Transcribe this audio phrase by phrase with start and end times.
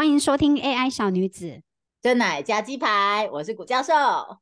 [0.00, 1.60] 欢迎收听 AI 小女子，
[2.00, 3.92] 真奶加鸡排，我是古教授，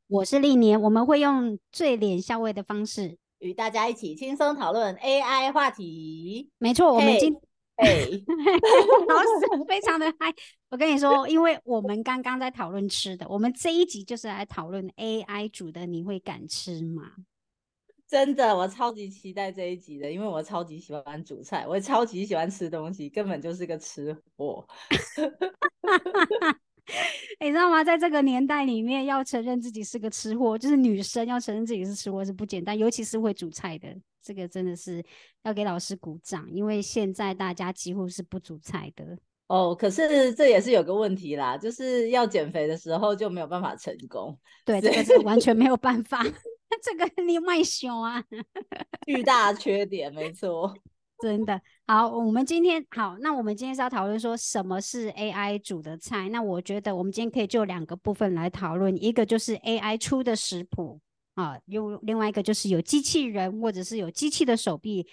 [0.07, 6.49] 我是历年，我们会用最脸笑味的方式与大家一起轻松讨论 AI 话题。
[6.59, 7.35] 没错，我们今
[7.75, 7.85] 哎，
[9.09, 10.33] 老师非常的嗨。
[10.69, 17.03] 我跟你说，因为我们刚刚在讨论吃的，我们这一集就是来讨论 AI 煮的，你会敢吃吗？
[18.09, 24.67] 真的，我超级期待这一集的，因为我超级喜欢煮菜，我超级喜欢吃东西，根本就是个吃货。
[27.39, 27.83] 你知道吗？
[27.83, 35.03] 在这个年代里面，要承认自己是个吃货，就是女生要承认自己是吃货是不简单，尤其是会煮菜的，这个真的是
[35.43, 39.05] 要给老师鼓掌，因为现在大家几乎是不煮菜的。
[39.49, 44.35] 哦，可是这也是有个问题啦，就是要减肥的时候就没有办法成功。
[44.65, 46.23] 对，这个是完全没有办法。
[46.83, 48.23] 这个你卖熊啊，
[49.05, 50.73] 巨大缺点，没错，
[51.21, 52.07] 真的好。
[52.07, 56.29] 我们今天好，那我们今天是要讨论说什么是 AI 煮的菜。
[56.29, 61.01] 那我觉得我们今天可以就两个部分来讨论，一个就是 AI 出的食谱
[61.35, 65.07] 啊，用另外一个就是有机器人或者是有机器的手臂。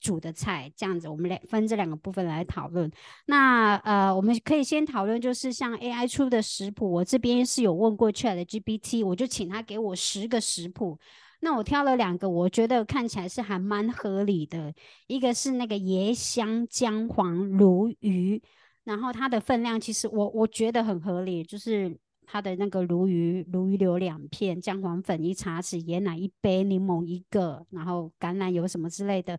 [0.00, 2.90] 煮的菜这样子，我们两分这两个部分来讨论。
[3.26, 10.98] 那呃，我们可以先讨论，就是像 AI 出的食谱，我这边是有问过 Chat GPT，我就请他给我十个食谱。
[11.40, 14.74] 那我挑了两个，我觉得看起来是还蛮合理的。
[15.06, 18.42] 一个是那个椰香姜黄鲈鱼，
[18.82, 21.96] 然后它的分量其实我我觉得很合理，就是
[22.26, 29.38] 它的那个鲈鱼，鲈鱼留两片，姜黄粉一茶匙，椰奶一杯，柠檬一个，然后橄榄油什么之类的。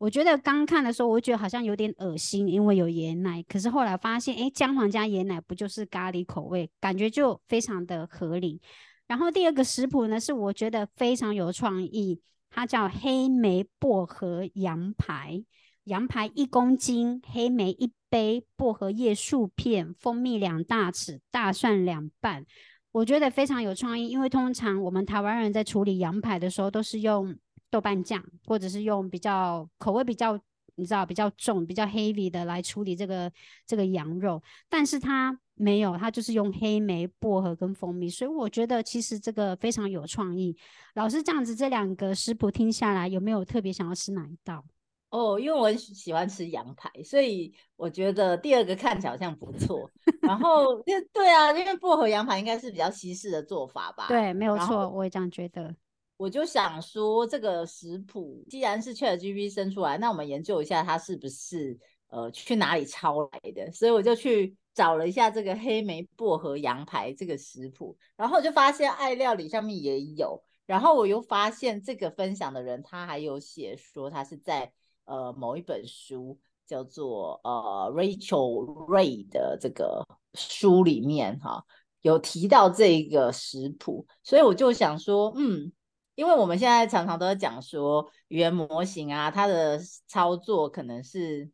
[0.00, 3.42] 我觉得刚看的时候，我觉得好像有点恶心，因为有椰奶。
[3.42, 8.62] 可是后来发现，哎，姜黄加椰奶不就是咖喱口味，感觉就非常的合理。
[9.06, 15.44] 然后第二个食谱呢，是我觉得非常有创意，它叫黑莓薄荷羊排，
[15.84, 22.46] 羊排一公斤，黑莓一杯，薄荷叶数片，蜂蜜两大匙，大蒜两瓣。
[22.92, 27.36] 我觉得非常有创意，因为通常我们台湾人在处理羊排的时候，都是用。
[27.70, 30.38] 豆瓣酱，或者是用比较口味比较，
[30.74, 33.30] 你知道比较重、比较 heavy 的来处理这个
[33.66, 40.56] 这个羊肉，但是它没有，它就是用黑莓、薄荷跟蜂蜜，所以我觉得其实这个非常有创意。
[40.94, 44.64] 老师这样子，这两个食谱听下来，有没有特别想要吃哪一道？
[45.10, 49.90] 哦，因为我喜欢吃羊排，所以我觉得第二个看起来好像不错。
[50.22, 50.80] 然后，
[51.12, 54.06] 对啊，因为薄荷羊排应该是比较西式的做法吧？
[54.06, 55.74] 对，没有错，我也这样觉得。
[56.20, 63.72] 我就想说，这个食谱既然是 ChatGPT 生出来，那我们研究一下它是不是呃去哪里抄来的。
[63.72, 70.38] 所以我就去找了一下这个黑莓薄荷羊排这个食谱，然后就发现爱料理上面也有。
[70.66, 74.70] 然后我又发现这个分享的人他还有写说他是在
[75.06, 81.64] 呃某一本书叫做呃 Rachel Ray 的这个书里面哈
[82.02, 85.72] 有提到这个食谱，所以我就想说，嗯。
[86.20, 91.50] 因为我们现在常常都在讲说语言模型啊，它的操作可能是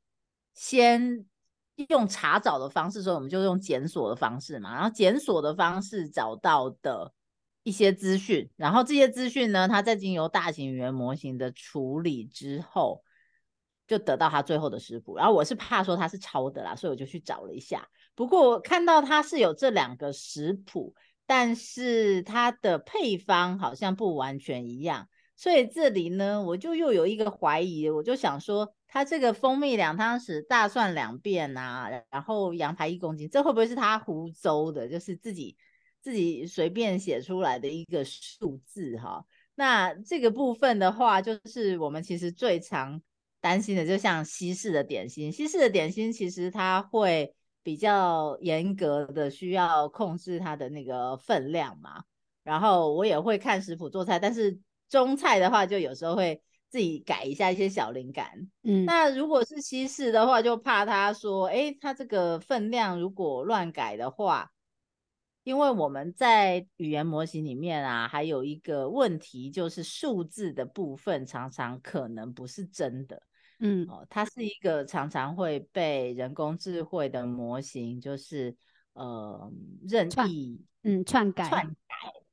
[0.54, 1.24] 先
[1.88, 7.12] 用查找的方式，所以我们就用检索的方式嘛，然后检索的方式找到的
[7.62, 13.04] 一些资讯，然后这些资讯呢，它在经由大型语言模型的处理之后，
[13.86, 15.16] 就得到它最后的食谱。
[15.16, 17.88] 然后我是怕说它是抄的啦，所以我就去找了一下。
[18.16, 20.92] 不过我看到它是有这两个食谱。
[21.26, 35.56] 但是它的配方好像不完全一样，所以这里呢，我就又有一个怀疑，我就想说，它这个蜂蜜两汤匙，大蒜两片啊，然后羊排一公斤，这会不会是他胡诌的，就是自己
[36.00, 39.24] 自己随便写出来的一个数字哈？
[39.56, 43.02] 那这个部分的话，就是我们其实最常
[43.40, 47.34] 担心的，就像西式的点心，西式的点心其实它会。
[47.66, 52.04] 比较严格的需要控制它的那个分量嘛，
[52.44, 54.56] 然后我也会看食谱做菜，但是
[54.88, 58.48] 中菜的话就有时候会自己改一下一些小灵感。
[58.62, 64.52] 嗯，那如果是西式的话，就怕他说，哎，他这个分量如果乱改的话，
[65.42, 73.20] 因为我们在语言模型里面啊，还有一个问题就是数字的部分常常可能不是真的。
[73.58, 78.54] 嗯，哦，它是一个常常会被人工智慧的模型，就是
[78.92, 79.50] 呃
[79.88, 81.74] 任意嗯篡改篡改，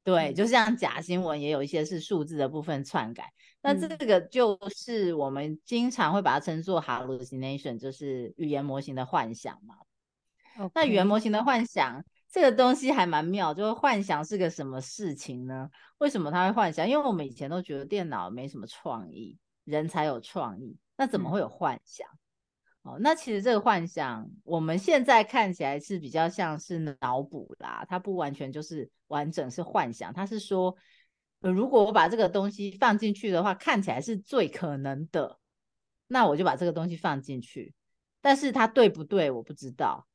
[0.03, 3.31] 对，就像假新闻也有一些是数字的部分篡改，
[3.61, 9.75] 那这个就是我们经常会把它称作 hallucination，就是语言模型的幻想嘛。
[10.75, 15.69] 那语言模型的幻想这个东西还蛮妙，就是幻想是个什么事情呢？
[15.99, 16.87] 为什么他会幻想？
[16.87, 20.77] 因为我们以前都觉得电脑没什么创意，人才有创意。
[20.95, 22.07] 那怎么会有幻想？
[22.83, 30.75] 哦，那其实这个幻想，我们现在看起来是比较像是脑补啦，它不完全就是完整是幻想，它是说，
[31.39, 35.39] 呃，如果我把这个东西放进去的话，看起来是最可能的，
[36.07, 37.73] 那我就把这个东西放进去，
[38.19, 40.05] 但是它对不对，我不知道。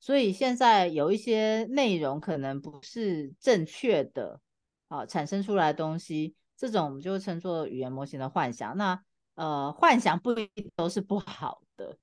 [0.00, 4.40] 所以现在有一些内容可能不是正确的，
[4.86, 8.74] 啊，产生出来的东西，这种我们就称作语言模型的幻想。
[8.78, 9.02] 那
[9.38, 11.96] 呃，幻想不一定都是不好的，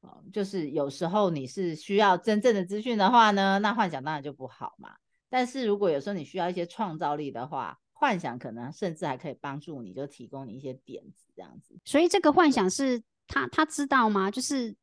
[0.00, 4.94] 啊，就是有时候你是需要真正的资讯的话呢，那幻想当然就不好嘛。
[5.28, 11.78] 但是如果有时候你需要一些创造力的话，幻想可能甚至还可以帮助你，就提供你一些点子这样子。
[11.84, 14.30] 所以这个幻想是他他知道吗？
[14.30, 14.74] 就是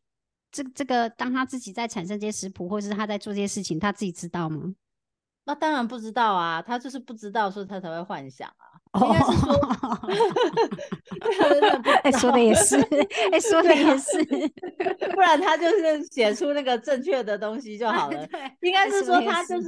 [0.51, 4.75] 这这个当他自己在产生这些食谱，或者是他在做这些事情，他自己知道吗？
[5.43, 8.68] 那当然不知道啊，他就是不知道，所以他才会幻想啊。
[8.95, 9.53] 应该是说，
[12.03, 12.75] 哎，说的也是，
[13.31, 14.17] 哎，说的也是，
[15.13, 18.27] 不然他就是写出那个正确的东西就好了。
[18.61, 19.67] 应该是说他就是，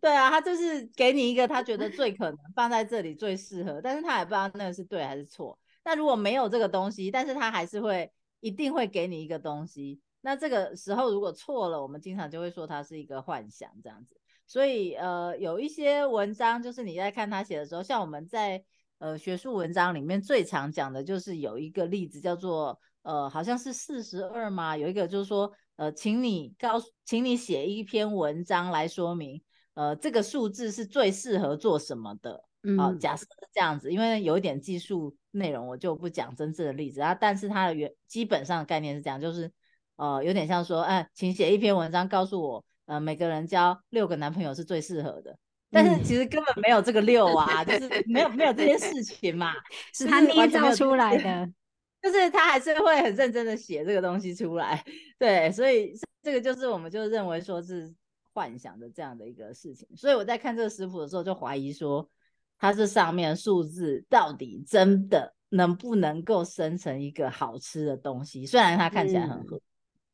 [0.00, 5.58] 对啊，他就是给你一个他觉得最可能放在这里最适合，但是他也不知道那个是对还是错。
[5.84, 10.00] 那如果没有这个东西，但是他还是会一定会给你一个东西。
[10.20, 14.19] 那这个时候如果错了，我们经常就会说它是一个幻想这样子。
[14.50, 18.60] 所以，呃，有一些文章，就是你在看他写的时候，像我们在
[18.98, 29.40] 呃学术文章里面最常讲的，就是有一个例子叫做，呃，好像是四十二嘛，有一个就是说，呃，请你告诉，请你写一篇文章来说明，
[29.74, 32.42] 呃，这个数字是最适合做什么的。
[32.76, 37.14] 好，假设是这样子，因为有一点技术内容，我就不讲真正的例子啊。
[37.14, 39.52] 但是它的原基本上的概念是这样，就是，
[39.94, 42.64] 呃，有点像说，哎，请写一篇文章告诉我。
[42.90, 45.38] 呃，每个人交六个男朋友是最适合的，
[45.70, 49.52] 但是其实根本没有这个六啊，就是 没有没有这件事情嘛，
[49.94, 51.48] 是他捏造出来的，
[52.02, 54.84] 就是他还是会很认真的写这个东西出来，
[55.20, 57.94] 对，所以这个就是我们就认为说是
[58.32, 62.10] 幻想的这样的一个事情，所以我在看这个食谱的时候就怀疑说，
[62.58, 69.60] 它这上面数字到底真的能不能够生成一个好吃的东西，虽然它看起来很合，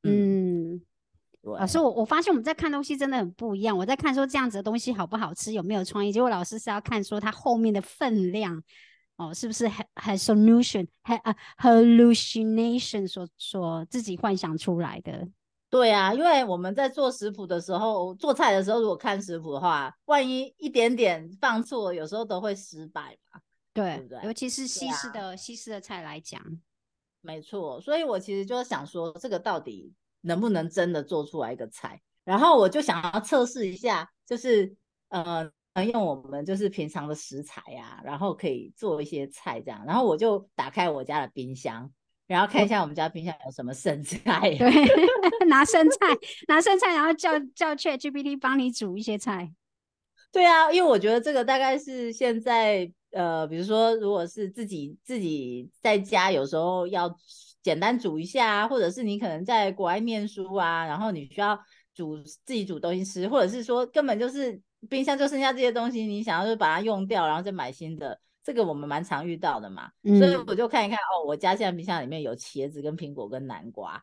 [0.03, 0.79] 嗯。
[1.55, 3.77] 老师，我我发现我们在看东西真的很不一样。
[3.77, 6.11] 我在看说这样子的东西好不好吃，有没有创意。
[6.11, 8.61] 结果老师是要看说它后面的分量，
[9.17, 15.29] 哦，是不是还还 solution 还啊 hallucination 所所自己幻想出来的？
[15.71, 23.41] 对啊，因为我们在做食谱的时候，做菜的时候，如果看食谱的话，万一一点点放错，有时候都会失败嘛。
[23.73, 24.21] 对，对对？
[24.25, 26.41] 尤其是西式的西式的菜来讲，
[27.21, 27.81] 没错。
[27.81, 29.93] 所以我其实就想说，这个到底。
[30.27, 32.01] 能不能真的做出来一个菜？
[32.25, 34.75] 然后我就想要测试一下，就是
[35.11, 35.49] 呃，
[35.93, 39.85] 用我们就是平常的食材呀，然后可以做一些菜这样。
[39.87, 41.89] 然后我就打开我家的冰箱，
[42.27, 44.19] 然后看一下我们家冰箱有什么剩菜。
[44.59, 44.69] 对，
[45.47, 45.99] 拿剩菜，
[46.49, 49.53] 拿剩菜，然后叫叫 Chat GPT 帮你煮一些菜。
[50.33, 57.17] 对啊，因为我觉得这个大概是现在呃，比如说如果是自己自己在家，有时候要。
[57.67, 61.59] 简单煮一下啊，或者是你可能在国外念书啊，然后你需要
[61.93, 69.91] 煮自己煮东西吃，或者是说根本就是冰箱就剩下这些东西，你想要就把它用掉，然后再买新的，这个我们蛮常遇到的嘛。
[70.05, 74.01] 所以我就看一看哦，我家现在冰箱里面有茄子、跟苹果、跟南瓜，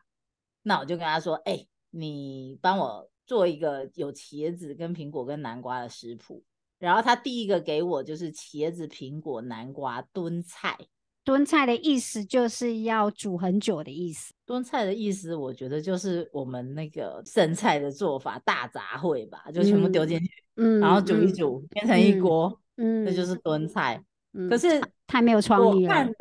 [0.62, 6.44] 那我就跟他说，哎，你帮我做一个有茄子、跟苹果、跟南瓜的食谱。
[6.78, 10.76] 然后他第一个给我就是茄子、苹果、南瓜炖菜。
[11.24, 14.34] 炖菜的意思就是要煮很久的意思。
[14.44, 24.04] 炖菜的意思，我觉得就是我们那个剩菜的做法，大杂烩吧，就全部丢进去，嗯，然后煮一煮，变成一锅，嗯，这就是炖菜。
[24.50, 25.94] 可是太没有创意了。
[25.94, 26.14] 看的，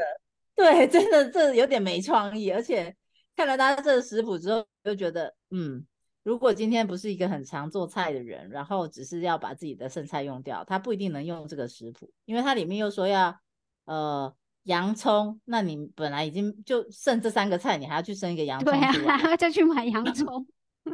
[0.56, 2.50] 对，真的这有点没创意。
[2.52, 2.96] 而且
[3.36, 5.86] 看了他这个食谱之后，就觉得，嗯，
[6.24, 13.38] 如果今天不是一个很常做菜的人，然后只是要把自己的剩菜用掉，他不一定能用这个食谱，因为它里面又说要，
[13.84, 14.34] 呃。
[14.64, 20.46] 洋葱，那你本来已经就剩这三个菜，你还要去生一个洋葱，对啊，还要再去买洋 葱，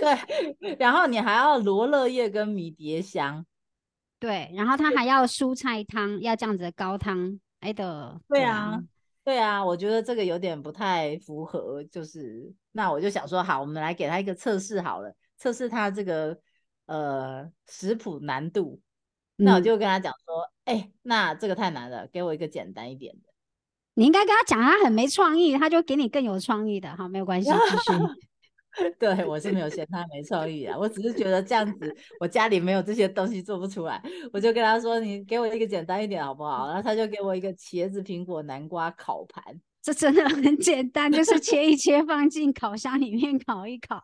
[0.00, 3.44] 对，然后你还要罗勒叶跟迷迭香，
[4.18, 8.82] 对，然后他还要蔬菜汤，要这样子的高汤，哎的，对啊，
[9.24, 16.38] 对啊，我觉得这个有点不太符合，就是那我就想说，好，我们来给他一个测试好了，测试他这个
[16.86, 18.80] 呃食谱难度。
[19.38, 23.32] 那我就跟他讲说，哎，那这个太难了，给我一个简单一点的。
[23.94, 26.94] 你应该跟他讲，他很没创意，他就给你更有创意的。
[26.96, 27.98] 好，没有关系，继续。
[29.00, 34.02] 对我是没有嫌他没创意啊，我只是觉得这样子，我家里没有这些东西做不出来，
[34.34, 36.66] 我就跟他说，你给我一个简单一点好不好？
[36.66, 39.42] 然后他就给我一个茄子、苹果、南瓜烤盘。
[39.80, 44.02] 这真的很简单，就是切一切放进烤箱里面烤一烤。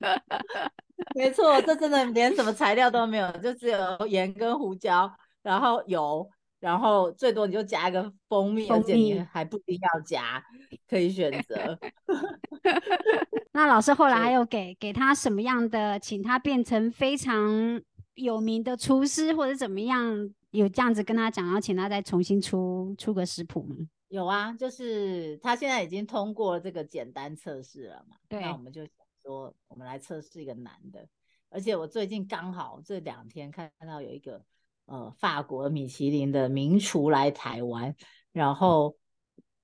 [1.14, 5.12] 没错，这真的连什么材料都没有，就只有盐跟胡椒，
[5.46, 10.42] 然后油，然后最多你就加一个蜂蜜，而且你还不一定要加，
[10.88, 11.78] 可以选择。
[13.54, 17.80] 那老师后来还有给给他什么样的，请他变成非常
[18.14, 20.28] 有名的厨师，或者怎么样？
[20.50, 23.76] 有这样子跟他讲，然后请他再重新出出个食谱吗？
[24.08, 28.16] 有啊，就是他现在已经通过这个简单测试了嘛。
[28.28, 31.06] 对，那我们就想说，我们来测试一个难的。
[31.50, 34.42] 而且我最近刚好这两天看到有一个
[34.86, 37.94] 呃法国米其林的名厨来台湾，
[38.32, 38.96] 然后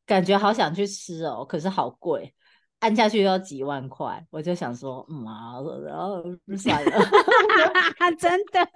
[0.04, 2.34] 感觉好想去吃哦，可是好贵。
[2.80, 5.54] 按下去要几万块，我就想说，嗯啊，
[5.86, 6.20] 然后
[6.58, 6.90] 算了，
[8.18, 8.68] 真的。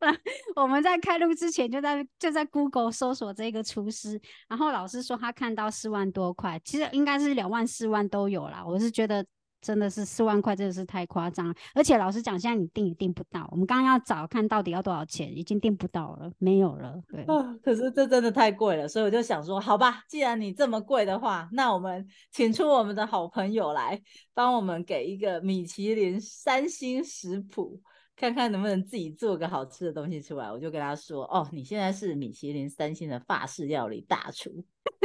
[0.56, 8.62] 我们在开录之前就在就在 Google 搜索这个厨师，然后老师说他看到四万多块，其实应该是两万四万都有啦。
[8.66, 9.24] 我是觉得。
[9.60, 11.54] 真的是四万块，真的是太夸张。
[11.74, 13.48] 而且老实讲，现在你订也订不到。
[13.50, 17.00] 我们刚刚要找看到底要多少钱，已经订不到了，没有了。
[17.08, 24.00] 对啊，可是这真的太贵了，所以我就想说，好吧，既然你这么贵的话，那我们请出我们的好朋友来
[24.34, 27.80] 帮我们给一个米其林三星食谱。
[28.16, 34.62] 看看能不能自己做个好吃的东西出来，我就跟他说：“哦，你现在是米其林三星的法式料理大厨，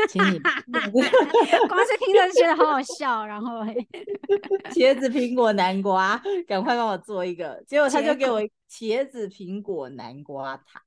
[0.09, 0.39] 请你
[1.67, 3.63] 光是听着觉得好好笑。”然后
[4.71, 7.63] 茄子、苹果、南瓜，赶快帮我做一个。
[7.67, 10.81] 结果他就给我茄子、苹果、南瓜塔。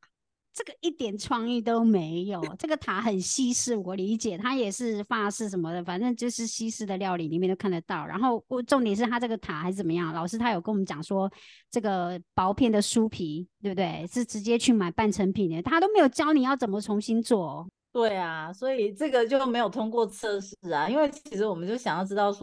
[0.55, 8.05] 这个一点创意都没有，这个塔很西式，我理解，它也是法式什么的，反正就是西式的料理里面都看得到。
[8.05, 10.13] 然后我重点是它这个塔还是怎么样？
[10.13, 11.31] 老师他有跟我们讲说，
[11.71, 14.05] 这个薄片的酥皮，对不对？
[14.13, 17.69] 是直接去买半成品的，他都没有教你要怎么重新做。
[17.93, 20.89] 对啊，所以这个就没有通过测试啊。
[20.89, 22.43] 因为其实我们就想要知道说，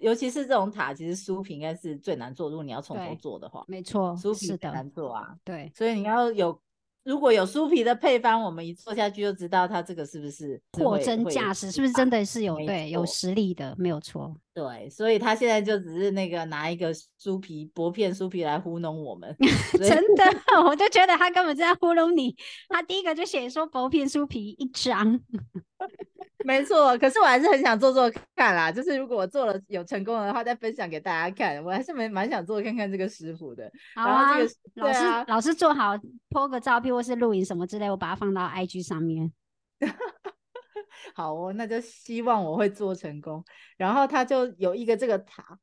[0.00, 5.36] 尤其是这种塔，其实书皮应该是最难做，如果你要从头做的话，没错，书皮很难做啊。
[5.44, 6.60] 对，所以你要有。
[7.04, 14.34] 如果有酥皮的配方，我们一做下去就知道它这个是不是货真价实，是不是真的是有对有实力的，没有错。
[14.54, 19.34] 对，所以他现在就只是那个拿一个酥皮薄片酥皮来糊弄我们，
[19.80, 20.24] 真的，
[20.64, 22.36] 我就觉得他根本在糊弄你。
[22.68, 25.18] 他第一个就写说薄片酥皮一张。
[26.44, 28.70] 没错，可是我还是很想做做看啦。
[28.70, 31.62] 就是如果我做了有成功的话，再分享给大家看。
[31.64, 33.70] 我还是蛮蛮想做看看这个师傅的。
[33.94, 34.38] 好啊，
[34.74, 35.96] 老师老师做好
[36.30, 39.32] ，po 个照片或是录影什么之类，我把它放到 IG 上面。
[41.14, 43.44] 好哦，那就希望我会做成功。
[43.76, 45.58] 然后他就有一个这个塔，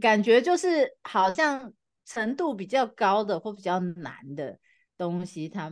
[0.00, 1.72] 感觉就是好像
[2.06, 4.58] 程度比较高的或比较难的
[4.96, 5.70] 东西，他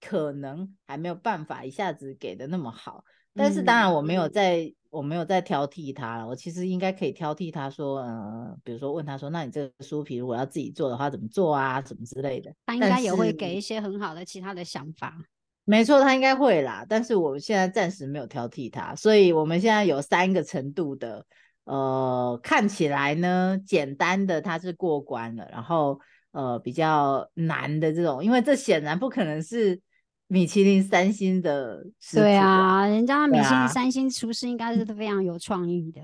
[0.00, 3.04] 可能还没有办法一下子给的那么好。
[3.34, 6.28] 但是当然我没有在，我没有在挑剔他了。
[6.28, 11.82] 我其实应该可以挑剔他说，呃，比如说问他说，那你这个书皮如果要自己做的话，怎么做啊？
[11.82, 12.52] 什么之类的。
[12.66, 15.16] 他应该也会给一些很好的其他的想法。
[15.64, 16.86] 没错，他应该会啦。
[16.88, 21.26] 但是我现在暂时没有挑剔他，所以我们现在有三个程度的，
[21.64, 25.98] 呃，看起来呢简单的他是过关了，然后
[26.30, 29.80] 呃比较难的这种，因为这显然不可能是。
[30.26, 36.00] 米其林三星的，对啊，人家米其林三星厨师应该是非常有创意的，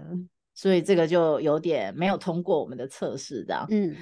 [0.54, 3.66] 所以这个就有点没有通过我们的测试，这样。
[3.70, 3.96] 嗯，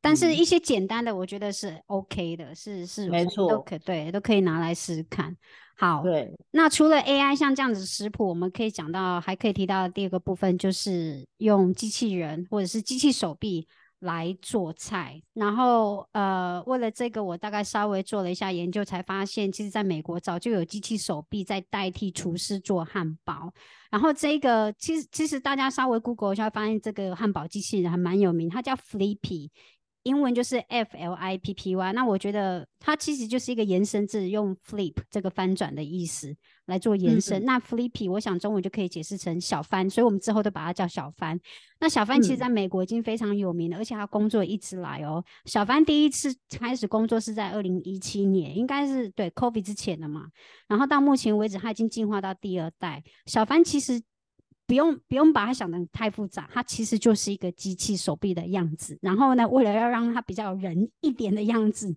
[0.00, 5.36] 但是一些简单的，我觉得是 OK 的，是是没错，都可对，都可以拿来试试看。
[5.76, 6.32] 好，对。
[6.52, 13.68] 那除了 AI 像这样子食谱，我们可以讲到，还可以提到第二个部分，就是用机器人或者是机器手臂。
[14.02, 23.52] 来做菜，然后呃，为了这个，我大概稍微做了一下研究，才发现，其实在美国早就有机器手臂在代替厨师做汉堡。
[23.90, 29.50] 然后这个，其实其实大家稍微 Google 一下，发现这个汉堡机器人还蛮有名，它叫 Flippy。
[30.02, 36.34] 英文就是 F L I P P Y，那我觉得它其实就是一个延伸字，用 flip 这个翻转的意思
[36.66, 37.44] 来做延伸。
[37.44, 41.38] 那 flippy，我想中文就可以解释成小帆，所以我们之后都把它叫小帆。
[41.78, 45.24] 那小帆其实在美国已经非常有名了，而且他工作一直来哦。
[45.44, 50.26] 小帆第一次开始工作是在二零一七年，应该是对 COVID 之前的嘛。
[50.66, 53.02] 然后到目前为止，他已经进化到第二代。
[53.26, 54.02] 小帆其实。
[54.72, 58.98] 不用不用把它想的太复杂，它其实就是一个机器手臂的样子。
[59.02, 61.94] 然后呢，为了要让它比较人一点的样子，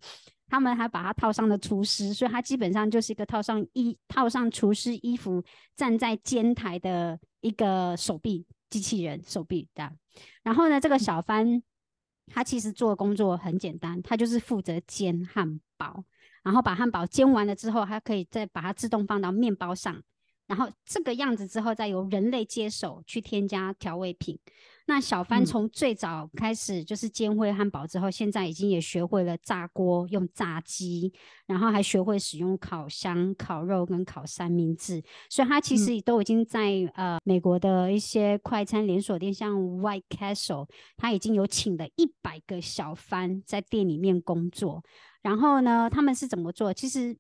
[0.50, 5.42] 他们还把它套上了厨师，所以它基本上就是一个套上衣、套上厨师衣服，
[5.78, 9.90] 站在煎台的一个手臂机器人手臂的。
[10.44, 11.64] 然后呢，这个小帆
[12.28, 16.04] 他其实做的工作很简单，他就是负责煎汉堡，
[16.44, 20.04] 然后把汉堡煎完了之后，还可以再把它自动放到面包上。
[20.48, 24.40] 然后这个样子之后再由人类接手去添加调味品。
[24.88, 31.12] 那小帆嗯从最早开始就是煎烩汉堡之后，现在已经也学会了炸锅用炸鸡，
[31.48, 44.84] 然后还学会使用烤箱烤肉跟烤三明治，所以他其实都已经在、呃美国的一些快餐连锁店，像 White Castle，他已经有请了一百个小帆在店里面工作。
[45.24, 46.72] 然后呢，他们是怎么做？
[46.72, 47.18] 其实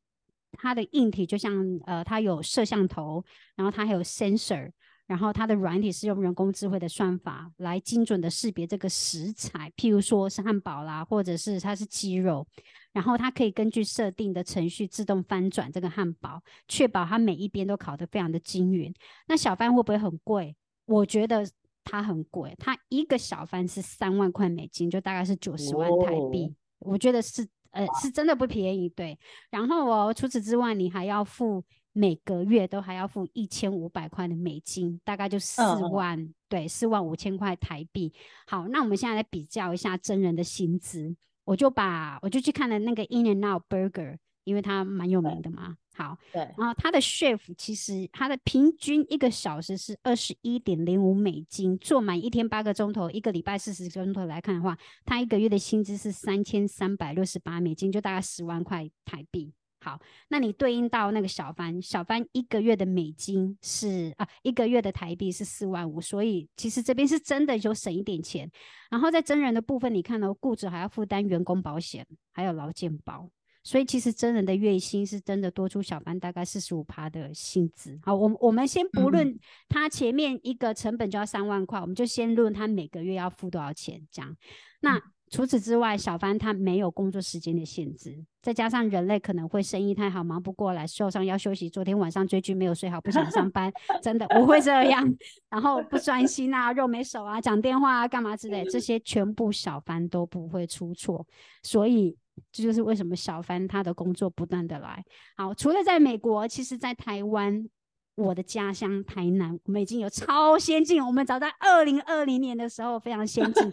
[0.57, 1.53] 它的硬体就像
[1.85, 3.23] 呃，它有摄像头，
[3.55, 4.71] 然后它还有 sensor，
[5.07, 12.47] 然后它的软体是用人工智慧的算法来精准的识别这个食材，譬如说是汉堡啦，或者是它是鸡肉，
[12.93, 18.93] 然后它可以根据设定的程序自动翻转这个汉堡，确保它每一边都烤得非常的均匀。
[19.27, 20.55] 那小贩会不会很贵？
[20.85, 21.47] 我觉得
[21.83, 26.45] 它很贵，它一个小贩是三万块美金，就大概是九十万台币。
[26.45, 29.17] 哦我觉得是呃是真的不便宜，对。
[29.51, 31.63] 然后哦，除此之外，你还要付
[31.93, 38.13] 每个月都还要付一千五百块的美金，大概就四万对，四万五千块台币。
[38.47, 45.77] 好，那我们现在来比较一下真人的薪资，我就把我就去看了那个 In and Out Burger，因为它蛮有名的嘛。
[45.97, 59.53] 好，对，然后他的 shift 其实他的平均一个小时是二十一点零五美金，做满一天八个钟头，一个礼拜四十个钟头来看的话，他一个月的薪资是三千三百六十八美金，就大概十万块台币。
[59.79, 59.97] 好，
[60.27, 68.51] 那你对应到那个小帆，小帆一个月的美金是啊，一个月的台币是四万五，所以其实这边是真的有省一点钱。
[68.89, 73.29] 然后在真人的部分，你看到雇主还要负担员工保险，还有劳健保。
[73.65, 77.99] 所以其实真人的月薪是真的多出小班大概四十五趴的薪资。
[78.03, 79.35] 好，我们我们先不论
[79.67, 84.37] 他前面一个成本就要三万块，我们就先论他每个月要付多少钱这样。
[84.81, 91.67] 那除此之外，小帆他没有工作时间的限制，再加上人类可能会生意太好忙不过来，受伤要休息。
[91.67, 95.03] 昨天晚上追剧没有睡好，不想上班，真的 我会这样。
[95.49, 101.25] 然后不专心啊，肉没手啊，讲电话啊，干嘛之类，这些全部小帆都不会出错。
[101.63, 102.15] 所以
[102.51, 105.03] 这就是为什么小帆他的工作不断的来。
[105.37, 107.67] 好，除了在美国，其实在台湾，
[108.15, 113.63] 我的家乡台南，我们已经有超先进，我们早在二零二零年的时候非常先进。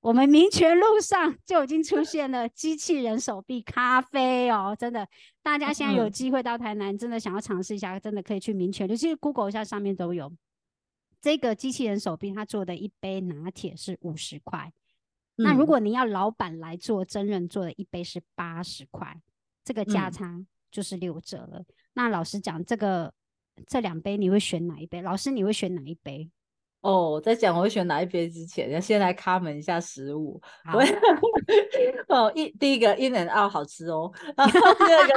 [0.00, 5.08] 我们民权路上就已经出现了机器人手臂咖啡哦，真的，
[5.42, 10.30] 大家现在有嗯机会到台南，真的想要尝试一下，真的可以去民权路，其实 Google 一下上面都有。
[11.22, 14.70] 这个机器人手臂，它做的一杯拿铁是五十块，
[15.36, 19.20] 那如嗯果你要老板来做，真人做的一杯是八十块，
[19.64, 21.64] 这个价嗯差就是六折了。
[21.94, 23.12] 那老实讲，这个
[23.66, 25.02] 这两杯你会选哪一杯？
[25.02, 26.30] 老师你会选哪一杯？
[26.80, 30.40] 哦，在讲我会选哪一杯之前，要先来卡门一下食物。
[30.72, 30.80] 我
[32.14, 35.14] 哦，一第一个 In and Out 好吃哦， 然后第二个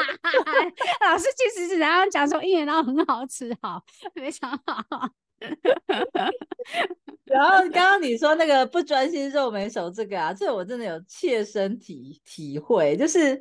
[1.05, 3.83] 老师其实是然后讲说一人二很好吃，好，
[4.15, 5.09] 非常好。
[7.25, 13.39] 然后刚刚你说那个不专心肉没熟这个啊，这我真的有切身体体会，就是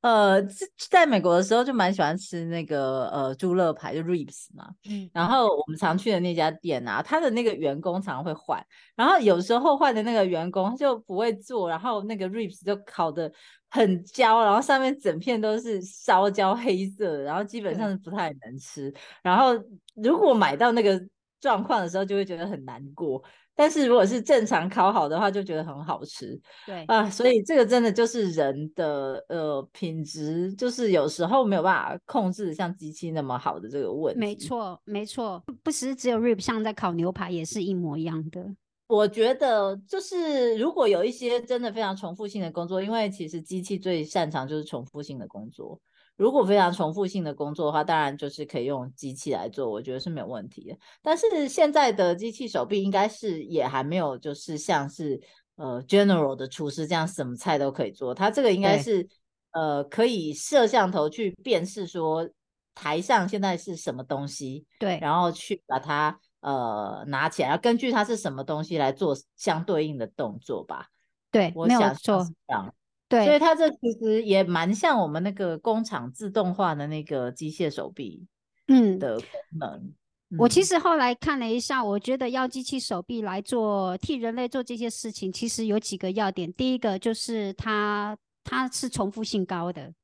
[0.00, 4.68] 呃，在在美国的时候就蛮喜欢吃那个呃猪肋排，就 ribs 嘛。
[4.88, 13.30] 嗯，然后我们常去的那家店啊，他的那个员工常会换，然后有时候换的那个员工就不会做，然后那个 ribs 就烤的
[13.68, 18.92] 很焦，然后上面整片都是烧焦黑色的，然后基本上是不太能吃。
[19.22, 19.52] 然后
[19.96, 20.98] 如果买到那个
[21.40, 23.22] 状况的时候，就会觉得很难过。
[23.58, 27.08] 但是如果是正常烤好的话，就觉得很好吃对，啊。
[27.08, 34.20] 所以这个真的就是人的呃品质，就是有时候没有办法控制像机器那么好的这个问题。
[34.20, 38.44] 没错，没错，不不是只有 rib，像在烤牛排也是一模一样的。
[38.88, 45.80] 我觉得就是如果有一些真的非常重复性的工作，因为其实机器最擅长就是重复性的工作。
[46.16, 50.78] 如果非常重复性的工作的话，当然就是可以用机器来做，我觉得是没有问题的。
[51.02, 55.20] 但是现在的机器手臂应该是也还没有，就是像是
[55.56, 58.14] 呃 General 的厨师这样什么菜都可以做。
[58.14, 59.06] 它这个应该是
[59.52, 62.28] 呃可以摄像头去辨识说
[62.74, 70.88] 台上现在是什么东西，对，然后去把它呃拿起来，然后根据它是什么东西来做相对应的动作吧。
[71.30, 72.74] 对，没有我想象错是，这样，
[73.08, 78.26] 对，所以它这其实也蛮像我们那个工厂自动化的那个机械手臂
[78.68, 79.28] 嗯，的功
[79.60, 79.94] 能。
[80.38, 86.52] 我其嗯实后来看了一下，我觉得要机器手臂来做替人类做这些事情，其实有几个要点。
[86.52, 89.94] 第一个就是它它是重复性高的，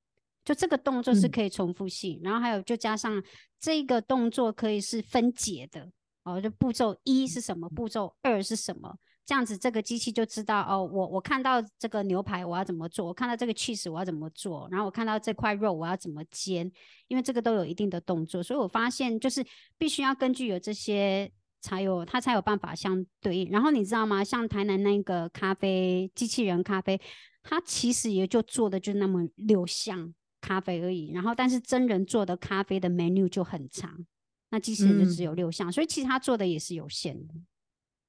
[0.45, 3.21] 就这个动作是嗯可以重复性，然后还有就加上
[3.59, 5.91] 这个动作可以是分解的
[6.23, 16.71] 哦，就步骤一是什么，步骤二是什么，这样子这个机器就知道哦，我我看到这个牛排我要怎么做，我看到这个 cheese 我要怎么做，然后我看到这块肉我要怎么煎，
[17.07, 19.45] 因为这个都有一定的动作，所以我发现就是
[19.79, 21.31] 必须要根据有这些
[21.61, 23.51] 才有它才有办法相对应。
[23.51, 24.25] 然后你知道吗？
[24.25, 27.01] 像台南那个咖啡机器人咖啡，
[27.45, 34.05] 它其实也就做的就那么六项咖啡而已，然后但是真人做的咖啡的 menu 就很长，
[34.51, 37.35] 那机器人就只有六项，所以其实它做的也是有限的。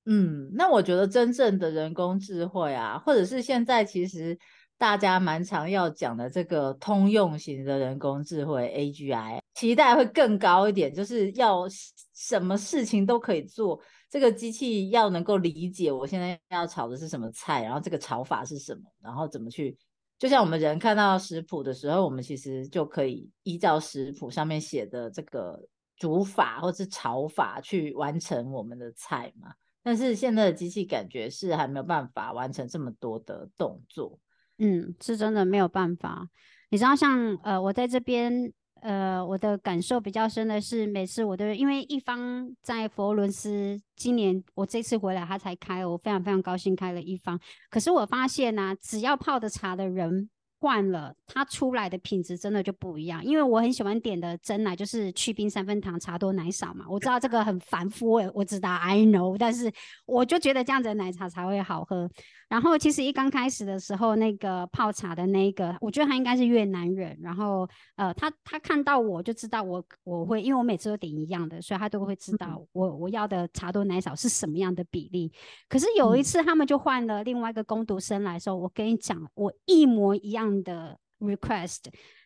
[0.05, 4.37] 嗯，那我觉得真正的人工智慧啊，或者是现在其实
[4.77, 11.65] 大家蛮常要讲的这个通用型的人工智慧 AGI，期待会更高一点，就是要
[12.13, 19.77] 什么事情都可以做，这个机器要能够理解我现在要炒的是什么菜，然后这个炒法是什么，然后怎么去，
[20.19, 25.57] 就像我们人看到食谱的时候，我们其实就可以依照食谱上面写的这个
[25.95, 29.53] 煮法或是炒法去完成我们的菜嘛。
[29.83, 34.17] 但是现在的机器感觉是还没有办法完成这么多的动作，
[34.57, 36.27] 嗯，是真的没有办法。
[36.69, 47.39] 你知道，像呃，我在这边，呃，我的感受比较深的是，每次我都因为一方在佛罗伦斯，今年我这次回来他才开，我非常非常高兴开了一方。
[47.69, 50.29] 可是我发现呢，只要泡的茶的人。
[50.63, 53.21] 换了，它出来的品质真的就不一样。
[53.21, 56.85] 因为我很喜欢点的真奶，就是去冰三分糖，茶多奶少嘛。
[56.87, 59.69] 我知道这个很繁复，我我知道，I know，但是
[60.05, 62.09] 我就觉得这样子的奶茶才会好喝。
[62.53, 67.17] 然后其实一刚开始的时候，那个泡茶的那个，我觉得他应该是越南人。
[67.19, 75.33] 然后呃，他他看到我就知道我我会，因为我每次都点一样的，所以他都会知道我我要的茶多奶少是什么样的比例。
[75.67, 81.79] 可是有一次他们就换了另外一个工读生来说，我跟你讲，我一模一样的 request，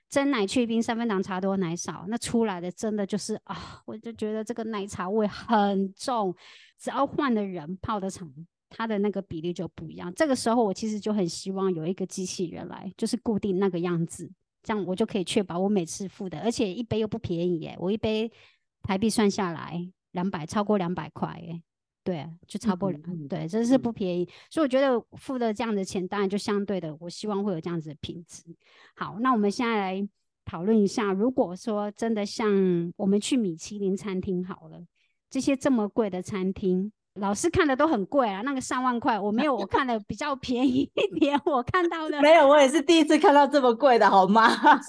[0.09, 6.35] 真奶去冰三分糖茶多奶少，那出来的真的就是啊，我就觉得这个奶茶味很重，
[6.77, 8.29] 只要换的人泡的厂。
[8.69, 10.13] 它的那个比例就不一样。
[10.13, 14.29] 这个时候，我其实就很希望有一个机器人来，就是固定那个样子，
[14.63, 17.75] 这样我就可以确保我每次付的，而且一杯又不便宜耶。
[17.79, 18.31] 我一杯
[18.83, 21.61] 台币算下来两百，超过两百块耶。
[22.03, 24.29] 对，就超过两，对，真是不便宜。
[24.49, 28.43] 所以我觉得付的这样的钱，当然就相对的，我希望会有这样子的品质。
[28.95, 30.09] 好，那我们现在来
[30.45, 34.81] 讨论一下，如果说真的像我们去米其林餐厅好了，
[35.29, 36.93] 这些这么贵的餐厅。
[37.19, 41.39] 老师看的都很贵啊，那个上万块，我没有，我看的比较便宜一点。
[41.45, 44.47] 我看到的没有，我也是第一次看到这么贵的，好吗？
[44.47, 44.85] 真 是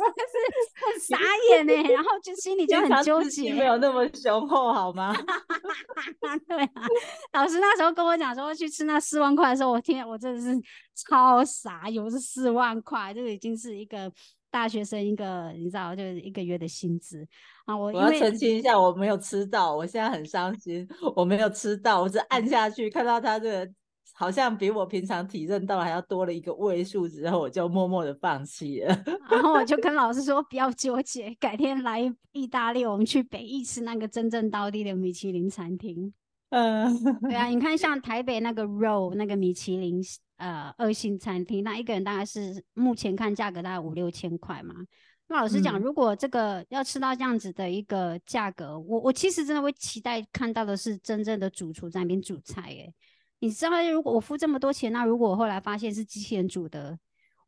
[0.85, 1.19] 很傻
[1.51, 5.15] 眼呢，然后就心里就很纠结，没有那么雄厚，好吗？
[6.49, 6.83] 对啊，
[7.33, 10.55] 老师那时候跟我讲说去吃那四万块的时候，我天我真的是
[10.95, 14.11] 超傻，有是四万块，这个已经是一个。
[14.51, 17.27] 大学生一个，你知道，就是一个月的薪资
[17.67, 17.77] 啊。
[17.77, 23.73] 我我要澄清一下，我没有吃到，我现在很伤心，我没有吃到，我只按下去看到他这个
[24.15, 29.05] 好像比我平常体认到还要多了一个位数之后，我就默默的放弃了。
[29.31, 32.01] 然后我就跟 老师说不要纠结，改天来
[32.33, 36.13] 意大利，我们去北意吃那个真正当地的米其林餐厅。
[36.51, 40.03] 嗯，对啊，你看像台北那个 roll 那个米其林。
[40.39, 44.75] 呃，二星餐厅，那一个人大概是目前看价格大概五六千块嘛。
[45.27, 52.63] 那老实讲，如果这个要吃到这样子的一个价格，我我其实真的会期待看到的是真正的主厨在那边煮菜。
[52.63, 52.91] 哎，
[53.41, 56.99] 你知道，如果我付这么多钱，那如果我后来发现是机器人煮的，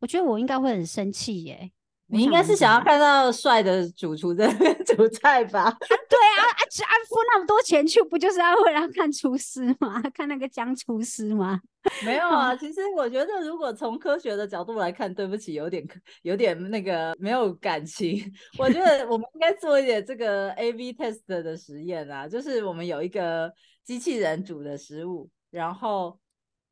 [0.01, 1.71] 我觉得我应该会很生气耶。
[2.13, 4.53] 你应该是想要看到帅的主厨在
[4.85, 5.71] 煮菜吧？
[6.09, 10.03] 对啊，啊，啊，付那么多钱去，不就是要为了看厨师吗？
[10.15, 11.61] 看那个江厨师吗？
[12.05, 15.87] 没有啊，其实我觉得，如果从科学的角度来看，对不起，有点
[16.23, 18.21] 有点那个没有感情。
[18.59, 23.53] 我觉得我们应该做一点这个 A/B test 的实验啊，就是我们有一个
[23.85, 26.19] 机器人煮的食物，然后。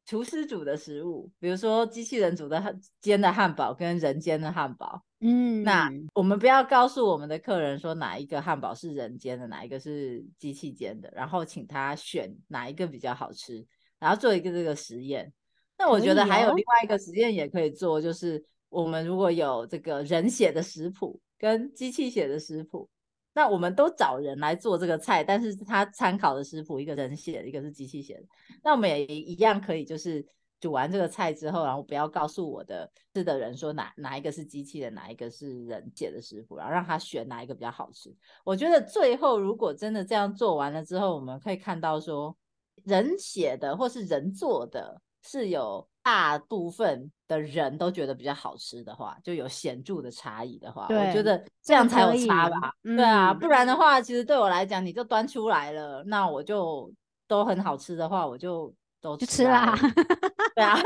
[0.08, 13.66] 厨师煮的食物，比如说机器人煮的煎的汉堡跟人煎的汉堡，嗯，那我们不要告诉我们的客人说哪一个汉堡是人煎的，哪一个是机器煎的，然后请他选哪一个比较好吃，
[13.98, 15.30] 然后做一个这个实验。
[15.76, 22.88] 那我觉得还有另外一个实验也可以做，就是我们如果有这个人写的食谱跟机器写的食谱。
[23.34, 28.22] 那我们都找人来做这个菜，但是他参考的食谱，一个人写的，一个是机器写的。
[28.64, 30.26] 那我们也一样可以，就是
[30.60, 38.12] 煮完这个菜之后，然后不要告诉我的吃的人说哪哪一个是机器的，哪一个是人写的食谱，然后让他选哪一个比较好吃。
[38.44, 42.36] 我觉得最后如果真的这样做完了之后，我们可以看到说，
[42.84, 45.88] 人写的或是人做的是有。
[46.08, 52.72] 大部分的人都觉得比较好吃的话，就有显著的差异的话，我觉得这样才有差吧。
[52.82, 56.90] 对啊，不然的话，其实对我来讲，你就端出来了，那我就
[57.26, 59.76] 都很好吃的话，我就都就吃啦。
[60.54, 60.76] 对啊，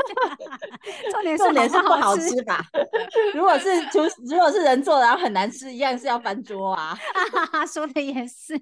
[1.11, 2.63] 重点重点是不好吃吧？
[3.33, 3.99] 如果是厨，
[4.29, 6.95] 如果是人做的，然后很难吃，一样是要翻桌啊。
[7.65, 8.53] 说的也是，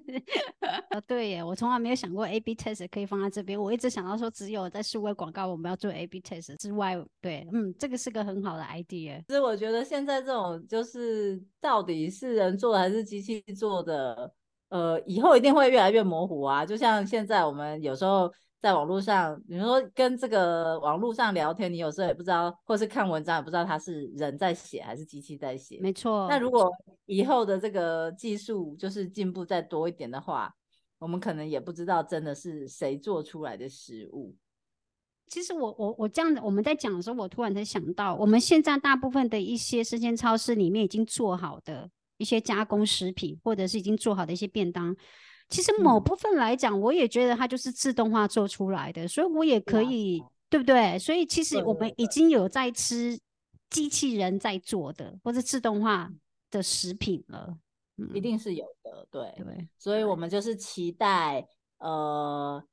[0.90, 9.22] 哦对耶，我从来没有想过 A B test 可以放在这边，我一直想到说只有在数位广告我们要做 A B test 之外，对，嗯，这个是个很好的 idea。
[9.28, 14.32] 其实我觉得现在这种就是到底是人做的还是机器做的，
[14.70, 16.64] 呃，以后一定会越来越模糊啊。
[16.64, 18.32] 就像现在我们有时候。
[18.62, 25.80] 在网络上，比如说跟这个网络上聊天，你有时候也不知道，或是看文章也不知道他是人在写还是机器在写。
[25.80, 26.28] 没错。
[26.28, 26.70] 那如果
[27.06, 30.54] 以后的这个技术就是进步再多一点的话，
[31.00, 34.36] 我们可能也不知道真的是谁做出来的食物。
[35.26, 44.94] 其实我我我这样子，我们在讲的时候，我突然才想到，我们现在大部分的一些生鲜超市里面已经做好的一些加工食品，或者是已经做好的一些便当。
[45.52, 50.98] 其实某部分来讲，我也觉得它就是自动化做出来的，所以我也可以，对不对？
[50.98, 53.20] 所以其实我们已经有在吃
[53.68, 56.10] 机器人在做的或者自动化
[56.50, 57.54] 的食品了，
[58.14, 59.68] 一定是有的，对对。
[59.78, 61.46] 所以我们就是期待
[61.78, 62.64] 呃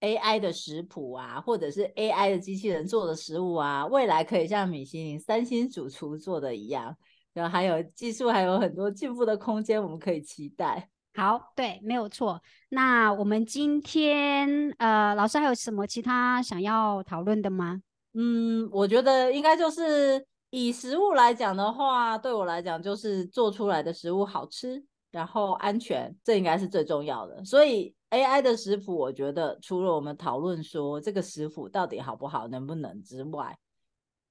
[0.00, 6.96] AI 的食谱啊，或者是 AI 的机器人做的食物啊，未来可以像米其林三星主厨做的一样，
[7.32, 10.88] 然后还有技术还有很多进步的空间，我们可以期待。
[11.14, 12.40] 好，对，没有错。
[12.70, 17.82] 那我们今天，呃，老师还有什么其他想要讨论的吗？
[18.14, 27.44] 嗯，我觉得应该就是以食物来讲的话，对我来讲就是做出来的食物好吃，然后安全，这应该是最重要的。
[27.44, 33.56] 所以 AI 的食谱，我觉得除了我们讨论说这个食谱到底好不好、能不能之外，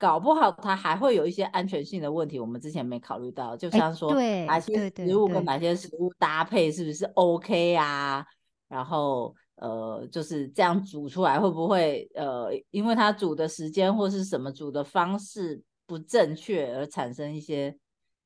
[0.01, 4.11] 搞不好它还会有一些安全性的问题，我们之前没考虑到，就像说
[4.47, 8.25] 哪些食物跟哪些食物搭配是不是 OK 啊？
[8.67, 17.77] 然后呃，就是这样煮出来会不会呃，因为它煮的时间或是什么煮的方式不正确而产生一些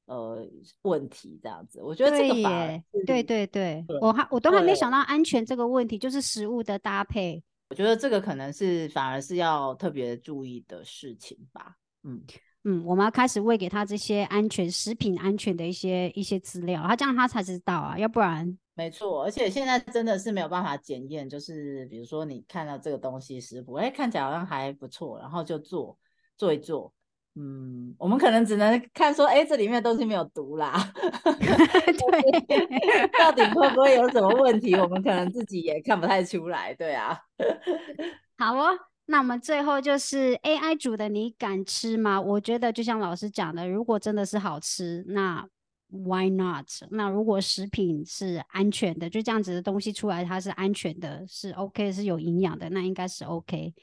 [0.06, 0.48] 呃
[0.84, 1.38] 问题？
[1.44, 7.44] 这样子，我觉得这个反对对对，我还我都还没想到安全这个问题，就是食物的搭配。
[7.70, 11.76] 我觉得这个可能是反而是要特别注意的事情吧。
[12.04, 12.24] 嗯
[12.64, 19.24] 嗯，我们要开始喂给他这些安全食品安全的一些一些资料，他这样他才知道啊，要不然没错。
[19.24, 25.96] 而且现在真的是没有办法检验，就是比如说你看到这个东西食谱，哎，看起来好像还不错，然后就做
[26.36, 26.92] 做一做。
[27.38, 30.74] 嗯，我们可能只能看说，哎，这里面的东西没有毒啦。
[31.24, 34.74] 对，到底会不会有什么问题？
[34.76, 36.74] 我们可能自己也看不太出来。
[36.76, 37.20] 对啊。
[38.38, 42.22] 好哦，那我们最后就是 AI 煮的，你敢吃吗？
[42.22, 45.46] 我觉得就像老师讲的，如果真的是好吃，那
[45.90, 46.68] Why not？
[46.90, 53.74] 那如果食品是安全的，就这样子的东西出来，它是安全的，是 OK，是有营养的，那应该是 OK。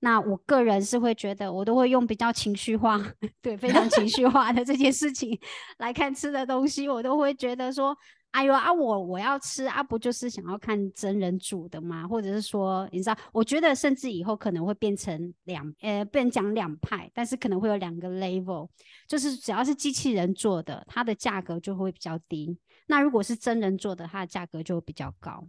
[0.00, 3.00] 那我个人是会觉得，我都会用比较情绪化，
[3.40, 5.38] 对，非常情绪化的这件事情
[5.78, 7.96] 来看吃的东西，我都会觉得说，
[8.32, 12.06] 哎呦啊，我我要吃啊，不就是想要看真人煮的吗？
[12.06, 18.68] 或者是说，你知道，我觉得甚至以后可能会变成两，呃，变讲两派，但是可能会有两个 level，
[19.08, 22.54] 就是只要是机器人做的，它的价格就会比较低；
[22.86, 25.48] 那如果是真人做的，它的价格就会比较高。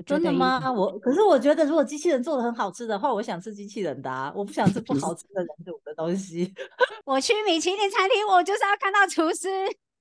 [0.00, 0.72] 真的吗？
[0.72, 6.54] 我可是我觉得，如果机器人做的很好吃的话，我想吃机器人的，啊，我不想吃不好吃的人煮的东西。
[7.04, 9.48] 我去米其林餐厅，我就是要看到厨师。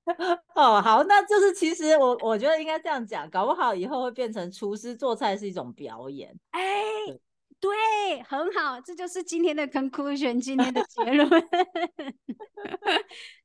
[0.55, 6.33] 哦，好，那就是其实我我觉得应该这样讲，搞不好以后会变成厨师做菜是一种表演。
[6.51, 6.61] 哎。
[7.61, 11.29] 对，很好，这就是今天的 conclusion，今天的结论。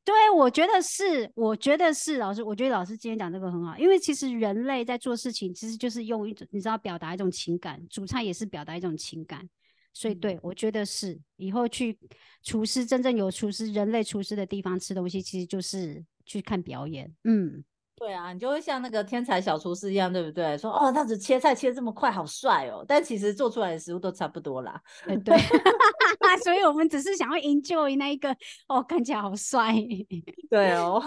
[0.03, 9.47] 对，我觉得是，我觉得是老师，我觉得老师今天讲这个很好，因为其实人类在做事情，其实就是用一种，你知道，表达一种情感，煮菜也是表达一种情感，
[9.93, 11.99] 所以对我觉得是，以后去
[12.43, 17.63] 厨师真正有厨师，人类厨师的地方吃东西，其实就是去看表演，嗯。
[17.99, 20.57] 对啊，你就会像那个天才小厨师一样，对不对？
[20.59, 22.85] 说哦，他只切菜切这么快，好帅哦！
[22.87, 24.79] 但其实做出来的食物都差不多啦。
[25.25, 25.35] 对，
[26.45, 28.37] 所以我们只是想要 enjoy 那一个
[28.69, 29.75] 哦，看起来好帅。
[30.51, 31.03] 对哦，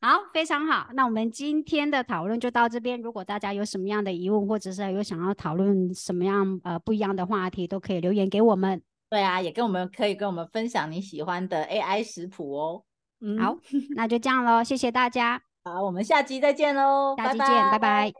[0.00, 0.88] 好，非常好。
[0.94, 2.98] 那我们今天的讨论就到这边。
[3.02, 8.80] 如果大家有什么样的疑问，或者是有想要讨论什么样呃不一样的话题，都可以留言给我们。
[9.10, 12.82] 对啊，也跟我们可以跟我们分享你喜欢的 AI 食谱哦。
[13.20, 13.58] 嗯，好，
[13.94, 15.42] 那就这样喽，谢谢大家。
[15.64, 17.14] 好，我们下期再见喽！
[17.16, 18.12] 下期见，拜拜。